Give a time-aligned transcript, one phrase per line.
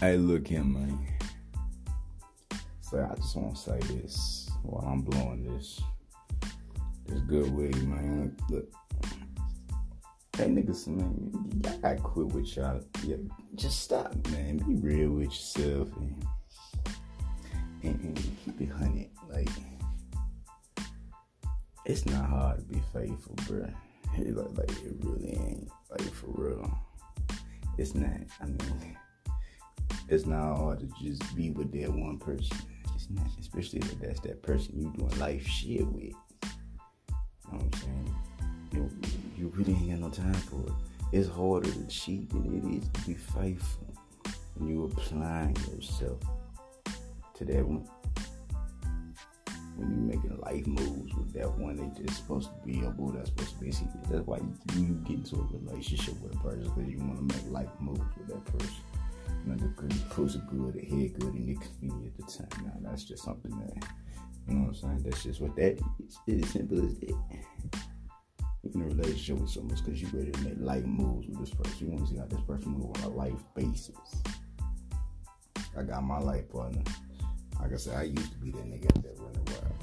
[0.00, 0.96] Hey, look here, man.
[2.80, 5.80] So I just want to say this while I'm blowing this
[7.04, 8.36] this good weed, man.
[8.48, 8.72] Look,
[10.36, 11.32] hey niggas, man,
[11.64, 12.80] y'all gotta quit with y'all.
[13.02, 13.16] Yeah,
[13.56, 14.58] just stop, man.
[14.58, 16.24] Be real with yourself and
[17.82, 19.10] and, and keep it.
[19.28, 19.50] Like
[21.86, 23.66] it's not hard to be faithful, bro.
[24.16, 25.68] It, like, like it really ain't.
[25.90, 26.78] Like for real,
[27.76, 28.20] it's not.
[28.40, 28.96] I mean
[30.08, 32.56] it's not hard to just be with that one person.
[32.94, 36.02] It's not, especially if that's that person you doing life shit with.
[36.02, 36.12] You
[37.52, 38.16] know what I'm saying?
[38.72, 38.90] You,
[39.36, 40.72] you really ain't got no time for it.
[41.12, 43.94] It's harder to cheat than it is to be faithful
[44.54, 46.20] when you applying yourself
[47.34, 47.86] to that one.
[49.76, 53.12] When you making life moves with that one, they just supposed to be a boo.
[53.14, 53.70] That's supposed to be.
[53.70, 57.28] See, that's why you, you get into a relationship with a person because you want
[57.28, 58.74] to make life moves with that person
[59.48, 62.64] know, the good, pussy good, the head good, and it convenient at the time.
[62.64, 63.88] Now, that's just something that,
[64.46, 65.02] you know what I'm saying?
[65.04, 65.82] That's just what that is.
[66.26, 67.16] It's as simple as that.
[68.74, 71.78] In a relationship with someone because you ready to make life moves with this person.
[71.78, 74.22] You want to see how this person move on a life basis.
[75.78, 76.82] I got my life partner.
[77.60, 79.78] Like I said, I used to be that nigga that running around.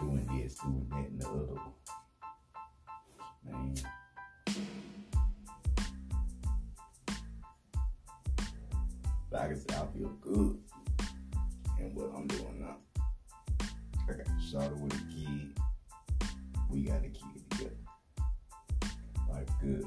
[0.00, 1.60] Doing this, doing that, and the other
[3.50, 3.74] man.
[9.30, 10.58] But I can say I feel good
[11.80, 12.76] in what I'm doing now.
[14.08, 15.58] I got started with a kid.
[16.70, 17.76] We got to keep it together.
[19.30, 19.86] Like good.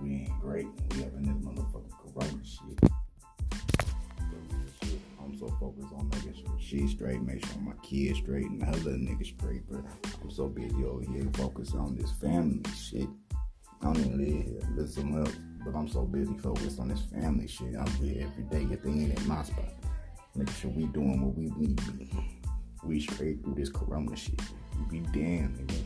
[0.00, 0.66] We ain't great.
[5.48, 8.92] So focused on making sure she's straight, make sure my kids straight, and her little
[8.92, 9.84] nigga straight, but
[10.22, 13.08] I'm so busy over here focused on this family shit.
[13.80, 15.26] I don't even live here, live somewhere
[15.64, 17.74] but I'm so busy focused on this family shit.
[17.78, 19.72] I'm here every day at the end at my spot,
[20.34, 22.10] making sure we doing what we need to be.
[22.84, 24.40] We straight through this corona shit.
[24.90, 25.82] We be damn, nigga.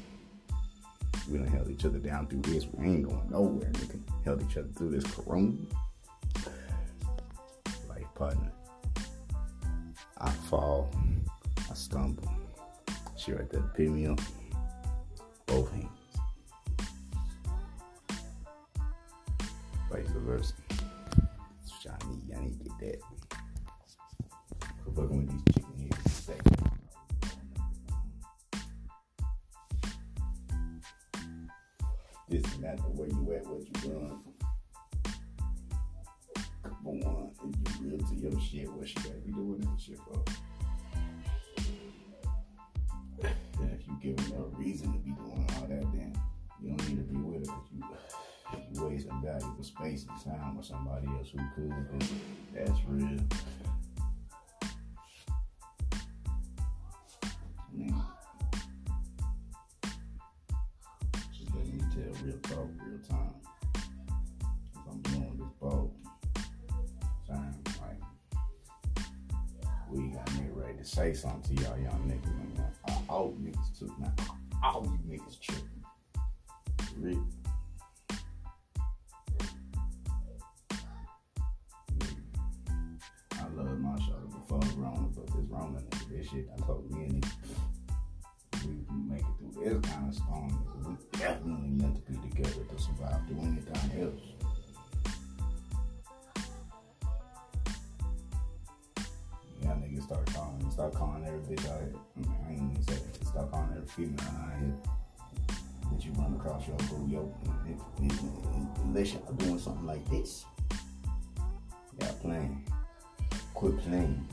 [1.30, 2.66] We done held each other down through this.
[2.72, 4.00] We ain't going nowhere, nigga.
[4.24, 5.56] Held each other through this corona.
[7.88, 8.52] Life partner.
[10.48, 10.88] Fall,
[11.68, 12.22] I stumble.
[13.16, 14.20] She right there pick me up.
[15.46, 15.88] Both hands.
[19.90, 20.54] Vice versa.
[20.68, 22.34] That's what I need.
[22.36, 23.00] I need to get that.
[24.84, 26.30] Quit fucking with these chicken heads.
[32.28, 34.35] This is not the way you at, what you done.
[36.86, 40.22] On, if you real to your shit, what you gotta be doing that shit for?
[43.60, 46.16] And if you give them a reason to be doing all that, then
[46.62, 47.82] you don't need to be with it you,
[48.72, 51.74] you wasting valuable space and time with somebody else who could.
[52.54, 53.18] That's real.
[70.86, 72.36] Say something to y'all young niggas.
[72.36, 72.72] Man.
[73.08, 73.92] All you niggas too.
[73.98, 74.12] Now,
[74.62, 75.84] all you niggas tripping.
[76.96, 77.26] Real.
[83.32, 87.06] I love my show before Rona, but this Rona nigga, this shit I told me
[87.06, 87.26] and
[88.64, 90.66] we make it through this kind of storm.
[90.86, 94.35] We definitely meant to be together to survive through anything else.
[99.96, 101.92] Niggas start calling, start calling every bitch out here.
[102.16, 103.26] I, mean, I ain't even say that.
[103.26, 104.74] Start calling every female out here
[105.92, 107.34] that you run across your boo, yo,
[108.84, 110.44] unless y'all doing something like this.
[112.00, 112.64] Y'all playing.
[113.54, 114.28] Quit playing.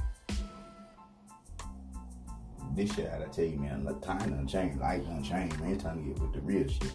[2.75, 5.73] This shit, I tell you, man, time done change, life done change, man.
[5.73, 6.93] It's time to get with the real shit.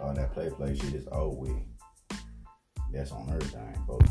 [0.00, 1.56] All that play play shit is over with.
[2.92, 4.10] That's on her time, folks.